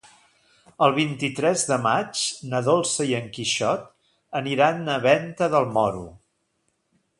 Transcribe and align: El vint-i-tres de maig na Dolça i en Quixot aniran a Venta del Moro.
El 0.85 0.93
vint-i-tres 0.95 1.65
de 1.71 1.77
maig 1.83 2.23
na 2.53 2.63
Dolça 2.69 3.07
i 3.11 3.13
en 3.19 3.29
Quixot 3.37 3.85
aniran 4.43 4.93
a 4.97 4.99
Venta 5.07 5.53
del 5.57 5.71
Moro. 5.79 6.05